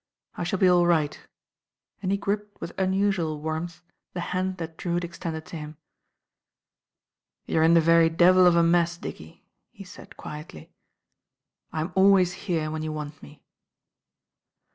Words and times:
"I 0.33 0.43
shall 0.45 0.57
be 0.57 0.67
all 0.67 0.87
right," 0.87 1.19
and 2.01 2.11
he 2.11 2.17
gripped 2.17 2.59
with 2.59 2.73
unusual 2.79 3.39
warmth 3.39 3.83
the 4.13 4.19
hand 4.33 4.57
that 4.57 4.75
Drewitt 4.75 5.03
extended 5.03 5.45
to 5.45 5.57
him. 5.57 5.77
"You're 7.45 7.61
in 7.61 7.75
the 7.75 7.81
very 7.81 8.09
devil 8.09 8.47
of 8.47 8.55
a 8.55 8.63
mess, 8.63 8.97
Dickie," 8.97 9.45
he 9.69 9.83
said 9.83 10.17
quietly. 10.17 10.71
"I'm 11.71 11.91
always 11.93 12.33
here 12.49 12.71
when 12.71 12.81
you 12.81 12.91
want 12.91 13.21
me." 13.21 13.43